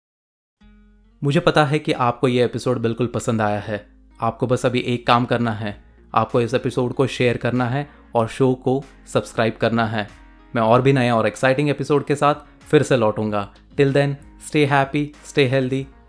मुझे 1.22 1.40
पता 1.40 1.66
है 1.66 1.80
कि 1.80 1.92
आपको 1.92 2.28
ये 2.28 2.46
एपिसोड 2.46 2.80
बिल्कुल 2.80 3.08
पसंद 3.08 3.42
आया 3.42 3.60
है। 3.60 3.86
आपको 4.20 4.48
बस 4.48 4.66
अभी 4.66 4.80
एक 4.80 5.06
काम 5.08 5.26
करना 5.26 5.52
है। 5.52 5.76
आपको 6.14 6.42
इस 6.42 6.54
एपिसोड 6.54 6.94
को 6.94 7.08
शेयर 7.08 7.38
करना 7.38 7.66
है 7.66 7.88
और 8.16 8.28
शो 8.28 8.54
को 8.56 8.84
सब्सक्राइब 9.08 9.58
करना 9.58 9.86
है। 9.86 10.08
मैं 10.54 10.62
और 10.62 10.82
भी 10.82 10.94
नया 10.94 11.16
और 11.16 11.28
एक्साइटिंग 11.28 11.70
एपिसोड 11.70 12.06
के 12.06 12.16
साथ 12.16 12.36
फिर 12.62 12.84
से 12.84 12.98
लौटूँगा। 12.98 13.54
Till 13.78 13.94
then 13.94 14.16
stay 14.48 14.66
happy 14.66 15.12
stay 15.26 15.48
healthy 15.48 15.86